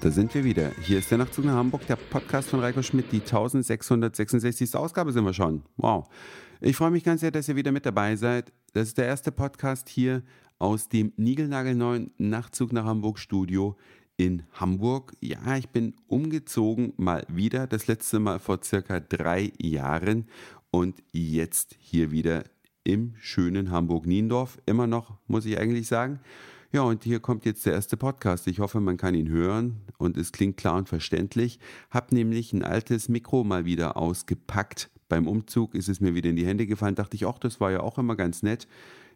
Da 0.00 0.10
sind 0.10 0.32
wir 0.34 0.44
wieder. 0.44 0.72
Hier 0.80 0.98
ist 0.98 1.10
der 1.10 1.18
Nachtzug 1.18 1.44
nach 1.44 1.56
Hamburg, 1.56 1.86
der 1.86 1.96
Podcast 1.96 2.48
von 2.48 2.60
Reiko 2.60 2.80
Schmidt. 2.80 3.12
Die 3.12 3.20
1666. 3.20 4.74
Ausgabe 4.74 5.12
sind 5.12 5.26
wir 5.26 5.34
schon. 5.34 5.62
Wow. 5.76 6.08
Ich 6.62 6.74
freue 6.74 6.90
mich 6.90 7.04
ganz 7.04 7.20
sehr, 7.20 7.30
dass 7.30 7.50
ihr 7.50 7.56
wieder 7.56 7.70
mit 7.70 7.84
dabei 7.84 8.16
seid. 8.16 8.50
Das 8.72 8.88
ist 8.88 8.96
der 8.96 9.04
erste 9.04 9.30
Podcast 9.30 9.90
hier 9.90 10.22
aus 10.58 10.88
dem 10.88 11.12
niegelnagelneuen 11.18 12.12
Nachtzug 12.16 12.72
nach 12.72 12.86
Hamburg 12.86 13.18
Studio 13.18 13.76
in 14.16 14.44
Hamburg. 14.54 15.12
Ja, 15.20 15.58
ich 15.58 15.68
bin 15.68 15.94
umgezogen 16.06 16.94
mal 16.96 17.26
wieder. 17.28 17.66
Das 17.66 17.86
letzte 17.86 18.20
Mal 18.20 18.38
vor 18.38 18.60
circa 18.64 19.00
drei 19.00 19.52
Jahren 19.58 20.28
und 20.70 21.02
jetzt 21.12 21.76
hier 21.78 22.10
wieder 22.10 22.44
im 22.84 23.16
schönen 23.18 23.70
Hamburg-Niendorf. 23.70 24.62
Immer 24.64 24.86
noch, 24.86 25.18
muss 25.26 25.44
ich 25.44 25.58
eigentlich 25.58 25.88
sagen. 25.88 26.20
Ja, 26.72 26.82
und 26.82 27.02
hier 27.02 27.18
kommt 27.18 27.44
jetzt 27.46 27.66
der 27.66 27.72
erste 27.72 27.96
Podcast. 27.96 28.46
Ich 28.46 28.60
hoffe, 28.60 28.78
man 28.78 28.96
kann 28.96 29.16
ihn 29.16 29.28
hören 29.28 29.80
und 29.98 30.16
es 30.16 30.30
klingt 30.30 30.56
klar 30.56 30.76
und 30.76 30.88
verständlich. 30.88 31.58
Hab 31.90 32.12
nämlich 32.12 32.52
ein 32.52 32.62
altes 32.62 33.08
Mikro 33.08 33.42
mal 33.42 33.64
wieder 33.64 33.96
ausgepackt. 33.96 34.88
Beim 35.08 35.26
Umzug 35.26 35.74
ist 35.74 35.88
es 35.88 36.00
mir 36.00 36.14
wieder 36.14 36.30
in 36.30 36.36
die 36.36 36.46
Hände 36.46 36.68
gefallen. 36.68 36.94
Dachte 36.94 37.16
ich, 37.16 37.26
ach, 37.26 37.40
das 37.40 37.60
war 37.60 37.72
ja 37.72 37.80
auch 37.80 37.98
immer 37.98 38.14
ganz 38.14 38.44
nett. 38.44 38.68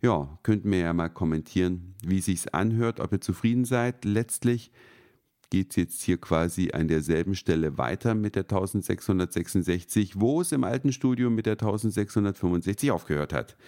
Ja, 0.00 0.38
könnt 0.42 0.64
mir 0.64 0.78
ja 0.78 0.94
mal 0.94 1.10
kommentieren, 1.10 1.94
wie 2.02 2.22
sich's 2.22 2.48
anhört, 2.48 3.00
ob 3.00 3.12
ihr 3.12 3.20
zufrieden 3.20 3.66
seid. 3.66 4.06
Letztlich 4.06 4.72
geht 5.50 5.72
es 5.72 5.76
jetzt 5.76 6.02
hier 6.02 6.16
quasi 6.16 6.70
an 6.72 6.88
derselben 6.88 7.34
Stelle 7.34 7.76
weiter 7.76 8.14
mit 8.14 8.34
der 8.34 8.44
1666, 8.44 10.18
wo 10.18 10.40
es 10.40 10.52
im 10.52 10.64
alten 10.64 10.90
Studio 10.90 11.28
mit 11.28 11.44
der 11.44 11.52
1665 11.52 12.90
aufgehört 12.90 13.34
hat. 13.34 13.58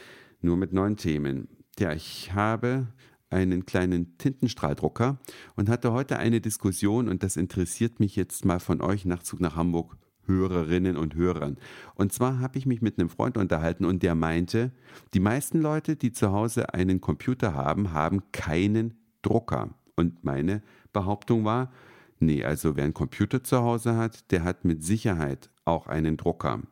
Nur 0.41 0.57
mit 0.57 0.73
neuen 0.73 0.97
Themen. 0.97 1.49
Ja, 1.79 1.93
ich 1.93 2.33
habe 2.33 2.87
einen 3.31 3.67
kleinen 3.67 4.17
Tintenstrahldrucker 4.19 5.19
und 5.57 5.69
hatte 5.69 5.93
heute 5.93 6.19
eine 6.19 6.41
Diskussion 6.41 7.09
und 7.09 7.23
das 7.23 7.37
interessiert 7.37 8.01
mich 8.01 8.17
jetzt 8.17 8.45
mal 8.45 8.61
von 8.61 8.81
euch 8.81 9.05
Nachzug 9.05 9.41
nach 9.41 9.57
Hamburg 9.57 9.97
Hörerinnen 10.27 10.97
und 10.97 11.15
Hörern. 11.15 11.59
Und 11.95 12.13
zwar 12.13 12.41
habe 12.41 12.59
ich 12.59 12.67
mich 12.67 12.83
mit 12.83 12.99
einem 12.99 13.09
Freund 13.09 13.37
unterhalten 13.37 13.85
und 13.85 14.03
der 14.03 14.15
meinte, 14.15 14.73
die 15.13 15.21
meisten 15.21 15.61
Leute, 15.61 15.97
die 15.97 16.13
zu 16.13 16.33
Hause 16.33 16.73
einen 16.75 17.01
Computer 17.01 17.55
haben, 17.55 17.93
haben 17.93 18.23
keinen 18.33 18.95
Drucker. 19.23 19.75
Und 19.97 20.25
meine 20.25 20.63
Behauptung 20.93 21.45
war, 21.45 21.71
nee, 22.21 22.45
also 22.45 22.77
wer 22.77 22.85
einen 22.85 22.95
Computer 22.95 23.45
zu 23.45 23.59
Hause 23.59 23.97
hat, 23.97 24.31
der 24.31 24.45
hat 24.45 24.65
mit 24.65 24.83
Sicherheit 24.83 25.51
auch 25.65 25.87
einen 25.87 26.17
Drucker. 26.17 26.63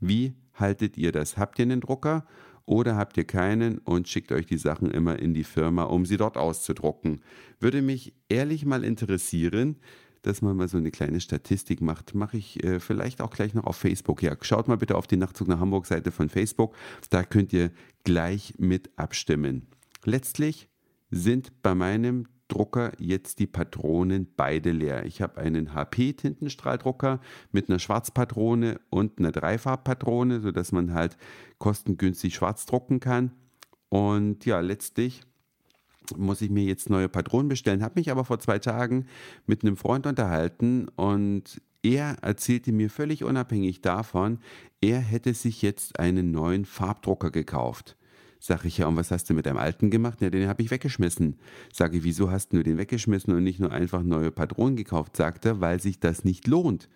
Wie 0.00 0.34
haltet 0.54 0.96
ihr 0.96 1.12
das? 1.12 1.36
Habt 1.36 1.58
ihr 1.58 1.64
einen 1.64 1.80
Drucker? 1.80 2.24
Oder 2.66 2.96
habt 2.96 3.16
ihr 3.16 3.24
keinen 3.24 3.78
und 3.78 4.08
schickt 4.08 4.32
euch 4.32 4.46
die 4.46 4.56
Sachen 4.56 4.90
immer 4.90 5.18
in 5.18 5.34
die 5.34 5.44
Firma, 5.44 5.84
um 5.84 6.06
sie 6.06 6.16
dort 6.16 6.36
auszudrucken? 6.36 7.20
Würde 7.60 7.82
mich 7.82 8.14
ehrlich 8.28 8.64
mal 8.64 8.84
interessieren, 8.84 9.76
dass 10.22 10.40
man 10.40 10.56
mal 10.56 10.68
so 10.68 10.78
eine 10.78 10.90
kleine 10.90 11.20
Statistik 11.20 11.82
macht. 11.82 12.14
Mache 12.14 12.38
ich 12.38 12.64
äh, 12.64 12.80
vielleicht 12.80 13.20
auch 13.20 13.30
gleich 13.30 13.52
noch 13.52 13.64
auf 13.64 13.76
Facebook. 13.76 14.22
Ja, 14.22 14.34
schaut 14.40 14.68
mal 14.68 14.78
bitte 14.78 14.96
auf 14.96 15.06
die 15.06 15.18
Nachtzug 15.18 15.48
nach 15.48 15.60
Hamburg 15.60 15.86
Seite 15.86 16.10
von 16.10 16.30
Facebook. 16.30 16.74
Da 17.10 17.22
könnt 17.22 17.52
ihr 17.52 17.70
gleich 18.04 18.54
mit 18.58 18.90
abstimmen. 18.96 19.66
Letztlich 20.04 20.68
sind 21.10 21.62
bei 21.62 21.74
meinem 21.74 22.26
Drucker 22.48 22.92
jetzt 22.98 23.38
die 23.38 23.46
Patronen 23.46 24.28
beide 24.36 24.70
leer. 24.70 25.06
Ich 25.06 25.22
habe 25.22 25.40
einen 25.40 25.74
HP-Tintenstrahldrucker 25.74 27.20
mit 27.52 27.68
einer 27.68 27.78
Schwarzpatrone 27.78 28.80
und 28.90 29.18
einer 29.18 29.32
Dreifarbpatrone, 29.32 30.40
sodass 30.40 30.72
man 30.72 30.92
halt 30.92 31.16
kostengünstig 31.58 32.34
schwarz 32.34 32.66
drucken 32.66 33.00
kann. 33.00 33.32
Und 33.88 34.44
ja, 34.44 34.60
letztlich 34.60 35.22
muss 36.16 36.42
ich 36.42 36.50
mir 36.50 36.64
jetzt 36.64 36.90
neue 36.90 37.08
Patronen 37.08 37.48
bestellen. 37.48 37.82
Habe 37.82 37.98
mich 37.98 38.10
aber 38.10 38.24
vor 38.24 38.40
zwei 38.40 38.58
Tagen 38.58 39.06
mit 39.46 39.62
einem 39.62 39.76
Freund 39.76 40.06
unterhalten 40.06 40.88
und 40.96 41.62
er 41.82 42.16
erzählte 42.22 42.72
mir 42.72 42.88
völlig 42.88 43.24
unabhängig 43.24 43.82
davon, 43.82 44.38
er 44.80 45.00
hätte 45.00 45.34
sich 45.34 45.62
jetzt 45.62 45.98
einen 45.98 46.30
neuen 46.30 46.64
Farbdrucker 46.64 47.30
gekauft. 47.30 47.96
Sag 48.46 48.66
ich 48.66 48.76
ja, 48.76 48.88
und 48.88 48.96
was 48.96 49.10
hast 49.10 49.30
du 49.30 49.32
mit 49.32 49.46
deinem 49.46 49.56
alten 49.56 49.88
gemacht? 49.88 50.20
Ja, 50.20 50.28
den 50.28 50.48
habe 50.48 50.60
ich 50.60 50.70
weggeschmissen. 50.70 51.36
Sage 51.72 51.96
ich, 51.96 52.04
wieso 52.04 52.30
hast 52.30 52.52
du 52.52 52.62
den 52.62 52.76
weggeschmissen 52.76 53.32
und 53.32 53.42
nicht 53.42 53.58
nur 53.58 53.72
einfach 53.72 54.02
neue 54.02 54.30
Patronen 54.30 54.76
gekauft? 54.76 55.16
Sagt 55.16 55.46
er, 55.46 55.62
weil 55.62 55.80
sich 55.80 55.98
das 55.98 56.26
nicht 56.26 56.46
lohnt. 56.46 56.90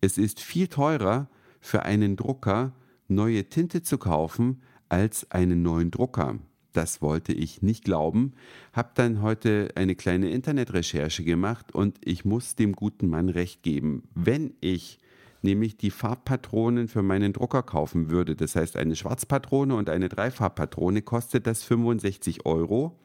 Es 0.00 0.16
ist 0.16 0.38
viel 0.38 0.68
teurer 0.68 1.28
für 1.60 1.82
einen 1.82 2.14
Drucker, 2.14 2.72
neue 3.08 3.48
Tinte 3.48 3.82
zu 3.82 3.98
kaufen, 3.98 4.62
als 4.88 5.28
einen 5.32 5.62
neuen 5.62 5.90
Drucker. 5.90 6.38
Das 6.72 7.02
wollte 7.02 7.32
ich 7.32 7.62
nicht 7.62 7.82
glauben, 7.82 8.34
habe 8.72 8.92
dann 8.94 9.22
heute 9.22 9.70
eine 9.74 9.96
kleine 9.96 10.30
Internetrecherche 10.30 11.24
gemacht 11.24 11.74
und 11.74 11.98
ich 12.04 12.24
muss 12.24 12.54
dem 12.54 12.74
guten 12.74 13.08
Mann 13.08 13.28
recht 13.28 13.64
geben. 13.64 14.04
Wenn 14.14 14.54
ich 14.60 15.00
nämlich 15.42 15.76
die 15.76 15.90
Farbpatronen 15.90 16.88
für 16.88 17.02
meinen 17.02 17.32
Drucker 17.32 17.62
kaufen 17.62 18.10
würde. 18.10 18.36
Das 18.36 18.56
heißt, 18.56 18.76
eine 18.76 18.96
Schwarzpatrone 18.96 19.74
und 19.74 19.90
eine 19.90 20.08
Dreifarbpatrone 20.08 21.02
kostet 21.02 21.46
das 21.46 21.62
65 21.62 22.46
Euro. 22.46 22.98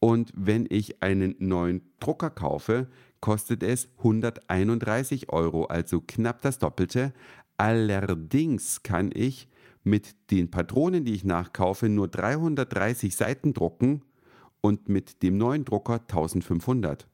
Und 0.00 0.32
wenn 0.36 0.66
ich 0.70 1.02
einen 1.02 1.34
neuen 1.38 1.82
Drucker 2.00 2.30
kaufe, 2.30 2.88
kostet 3.20 3.62
es 3.62 3.88
131 3.98 5.30
Euro, 5.30 5.64
also 5.64 6.00
knapp 6.00 6.42
das 6.42 6.58
Doppelte. 6.58 7.12
Allerdings 7.56 8.84
kann 8.84 9.10
ich 9.12 9.48
mit 9.82 10.30
den 10.30 10.50
Patronen, 10.50 11.04
die 11.04 11.14
ich 11.14 11.24
nachkaufe, 11.24 11.88
nur 11.88 12.08
330 12.08 13.16
Seiten 13.16 13.54
drucken 13.54 14.02
und 14.60 14.88
mit 14.88 15.22
dem 15.22 15.36
neuen 15.36 15.64
Drucker 15.64 15.94
1500. 15.94 17.08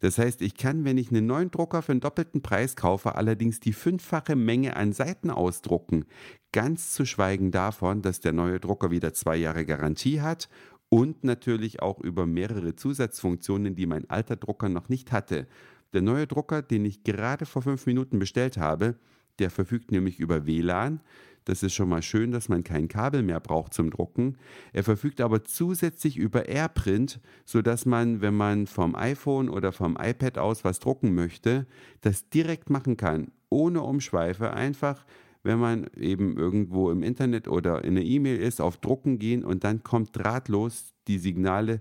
Das 0.00 0.18
heißt, 0.18 0.42
ich 0.42 0.56
kann, 0.56 0.84
wenn 0.84 0.98
ich 0.98 1.10
einen 1.10 1.26
neuen 1.26 1.50
Drucker 1.50 1.82
für 1.82 1.92
einen 1.92 2.00
doppelten 2.00 2.42
Preis 2.42 2.76
kaufe, 2.76 3.14
allerdings 3.14 3.60
die 3.60 3.72
fünffache 3.72 4.36
Menge 4.36 4.76
an 4.76 4.92
Seiten 4.92 5.30
ausdrucken. 5.30 6.04
Ganz 6.52 6.92
zu 6.92 7.04
schweigen 7.04 7.50
davon, 7.50 8.02
dass 8.02 8.20
der 8.20 8.32
neue 8.32 8.60
Drucker 8.60 8.90
wieder 8.90 9.12
zwei 9.14 9.36
Jahre 9.36 9.64
Garantie 9.64 10.20
hat 10.20 10.48
und 10.88 11.24
natürlich 11.24 11.80
auch 11.80 11.98
über 12.00 12.26
mehrere 12.26 12.76
Zusatzfunktionen, 12.76 13.74
die 13.74 13.86
mein 13.86 14.10
alter 14.10 14.36
Drucker 14.36 14.68
noch 14.68 14.88
nicht 14.88 15.10
hatte. 15.10 15.46
Der 15.92 16.02
neue 16.02 16.26
Drucker, 16.26 16.62
den 16.62 16.84
ich 16.84 17.04
gerade 17.04 17.46
vor 17.46 17.62
fünf 17.62 17.86
Minuten 17.86 18.18
bestellt 18.18 18.56
habe, 18.56 18.96
der 19.38 19.50
verfügt 19.50 19.90
nämlich 19.90 20.20
über 20.20 20.46
WLAN. 20.46 21.00
Das 21.44 21.62
ist 21.62 21.74
schon 21.74 21.88
mal 21.88 22.02
schön, 22.02 22.30
dass 22.30 22.48
man 22.48 22.62
kein 22.62 22.88
Kabel 22.88 23.22
mehr 23.22 23.40
braucht 23.40 23.74
zum 23.74 23.90
Drucken. 23.90 24.36
Er 24.72 24.84
verfügt 24.84 25.20
aber 25.20 25.44
zusätzlich 25.44 26.16
über 26.16 26.48
AirPrint, 26.48 27.20
sodass 27.44 27.84
man, 27.84 28.20
wenn 28.20 28.34
man 28.34 28.66
vom 28.66 28.94
iPhone 28.94 29.48
oder 29.48 29.72
vom 29.72 29.96
iPad 30.00 30.38
aus 30.38 30.64
was 30.64 30.78
drucken 30.78 31.14
möchte, 31.14 31.66
das 32.00 32.28
direkt 32.28 32.70
machen 32.70 32.96
kann, 32.96 33.32
ohne 33.48 33.82
Umschweife. 33.82 34.52
Einfach, 34.52 35.04
wenn 35.42 35.58
man 35.58 35.86
eben 35.96 36.36
irgendwo 36.36 36.90
im 36.90 37.02
Internet 37.02 37.48
oder 37.48 37.84
in 37.84 37.96
einer 37.96 38.06
E-Mail 38.06 38.38
ist, 38.38 38.60
auf 38.60 38.76
Drucken 38.76 39.18
gehen 39.18 39.44
und 39.44 39.64
dann 39.64 39.82
kommt 39.82 40.16
drahtlos 40.16 40.94
die 41.08 41.18
Signale 41.18 41.80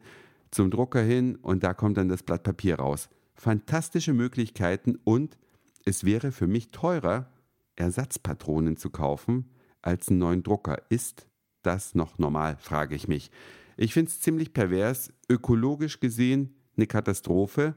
zum 0.50 0.72
Drucker 0.72 1.02
hin 1.02 1.36
und 1.36 1.64
da 1.64 1.74
kommt 1.74 1.98
dann 1.98 2.10
das 2.10 2.24
Blatt 2.24 2.44
Papier 2.44 2.76
raus. 2.76 3.10
Fantastische 3.36 4.14
Möglichkeiten 4.14 4.98
und 5.04 5.38
es 5.86 6.04
wäre 6.04 6.32
für 6.32 6.48
mich 6.48 6.72
teurer, 6.72 7.28
Ersatzpatronen 7.82 8.78
zu 8.78 8.90
kaufen 8.90 9.50
als 9.82 10.10
einen 10.10 10.20
neuen 10.20 10.44
Drucker. 10.44 10.82
Ist 10.90 11.28
das 11.64 11.96
noch 11.96 12.18
normal, 12.18 12.58
frage 12.60 12.96
ich 12.96 13.08
mich. 13.08 13.32
Ich 13.78 13.94
finde 13.94 14.10
es 14.10 14.22
ziemlich 14.22 14.54
pervers, 14.54 15.12
ökologisch 15.30 16.00
gesehen 16.00 16.56
eine 16.78 16.88
Katastrophe, 16.88 17.76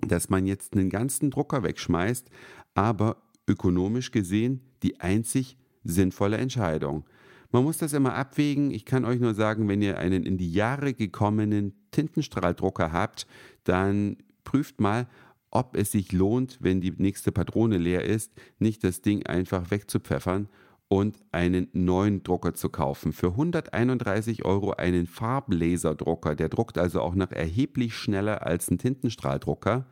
dass 0.00 0.30
man 0.30 0.46
jetzt 0.46 0.74
einen 0.74 0.90
ganzen 0.90 1.30
Drucker 1.30 1.62
wegschmeißt, 1.62 2.30
aber 2.74 3.22
ökonomisch 3.46 4.10
gesehen 4.10 4.62
die 4.82 5.00
einzig 5.00 5.56
sinnvolle 5.84 6.38
Entscheidung. 6.38 7.04
Man 7.50 7.64
muss 7.64 7.78
das 7.78 7.94
immer 7.94 8.14
abwägen. 8.14 8.70
Ich 8.70 8.84
kann 8.84 9.04
euch 9.04 9.20
nur 9.20 9.34
sagen, 9.34 9.68
wenn 9.68 9.80
ihr 9.80 9.98
einen 9.98 10.24
in 10.24 10.36
die 10.36 10.52
Jahre 10.52 10.92
gekommenen 10.92 11.74
Tintenstrahldrucker 11.90 12.92
habt, 12.92 13.26
dann 13.64 14.18
prüft 14.44 14.80
mal, 14.80 15.08
ob 15.50 15.76
es 15.76 15.92
sich 15.92 16.12
lohnt, 16.12 16.58
wenn 16.60 16.80
die 16.80 16.92
nächste 16.96 17.32
Patrone 17.32 17.78
leer 17.78 18.04
ist, 18.04 18.32
nicht 18.58 18.84
das 18.84 19.00
Ding 19.00 19.26
einfach 19.26 19.70
wegzupfeffern 19.70 20.48
und 20.88 21.18
einen 21.32 21.68
neuen 21.72 22.22
Drucker 22.22 22.54
zu 22.54 22.70
kaufen. 22.70 23.12
Für 23.12 23.28
131 23.28 24.44
Euro 24.44 24.72
einen 24.72 25.06
Farblaserdrucker, 25.06 26.34
der 26.34 26.48
druckt 26.48 26.78
also 26.78 27.00
auch 27.02 27.14
noch 27.14 27.30
erheblich 27.30 27.94
schneller 27.94 28.46
als 28.46 28.70
ein 28.70 28.78
Tintenstrahldrucker 28.78 29.86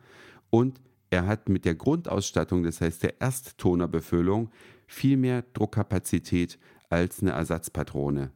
und 0.49 0.81
er 1.09 1.25
hat 1.25 1.49
mit 1.49 1.65
der 1.65 1.75
Grundausstattung, 1.75 2.63
das 2.63 2.81
heißt 2.81 3.03
der 3.03 3.21
Ersttonerbefüllung, 3.21 4.49
viel 4.87 5.17
mehr 5.17 5.43
Druckkapazität 5.53 6.59
als 6.89 7.21
eine 7.21 7.31
Ersatzpatrone. 7.31 8.31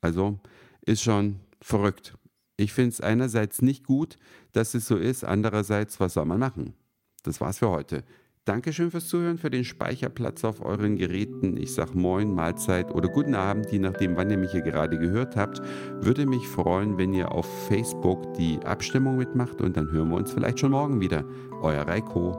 Also 0.00 0.40
ist 0.84 1.02
schon 1.02 1.40
verrückt. 1.60 2.18
Ich 2.62 2.72
finde 2.72 2.90
es 2.90 3.00
einerseits 3.00 3.60
nicht 3.60 3.84
gut, 3.84 4.18
dass 4.52 4.74
es 4.74 4.86
so 4.86 4.96
ist, 4.96 5.24
andererseits, 5.24 5.98
was 5.98 6.14
soll 6.14 6.26
man 6.26 6.38
machen? 6.38 6.74
Das 7.24 7.40
war's 7.40 7.58
für 7.58 7.70
heute. 7.70 8.04
Dankeschön 8.44 8.92
fürs 8.92 9.08
Zuhören, 9.08 9.38
für 9.38 9.50
den 9.50 9.64
Speicherplatz 9.64 10.44
auf 10.44 10.64
euren 10.64 10.96
Geräten. 10.96 11.56
Ich 11.56 11.74
sage 11.74 11.98
Moin, 11.98 12.32
Mahlzeit 12.32 12.92
oder 12.92 13.08
guten 13.08 13.34
Abend, 13.34 13.70
je 13.72 13.80
nachdem, 13.80 14.16
wann 14.16 14.30
ihr 14.30 14.38
mich 14.38 14.52
hier 14.52 14.62
gerade 14.62 14.96
gehört 14.96 15.36
habt. 15.36 15.60
Würde 16.00 16.24
mich 16.26 16.46
freuen, 16.46 16.98
wenn 16.98 17.14
ihr 17.14 17.32
auf 17.32 17.46
Facebook 17.66 18.34
die 18.34 18.60
Abstimmung 18.64 19.16
mitmacht 19.16 19.60
und 19.60 19.76
dann 19.76 19.90
hören 19.90 20.10
wir 20.10 20.16
uns 20.16 20.32
vielleicht 20.32 20.60
schon 20.60 20.70
morgen 20.70 21.00
wieder. 21.00 21.24
Euer 21.62 21.82
Reiko. 21.82 22.36